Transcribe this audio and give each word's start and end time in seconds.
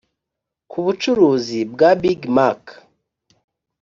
kubucuruzi 0.71 1.59
bwa 1.71 1.89
big 2.01 2.21
mac 2.35 2.61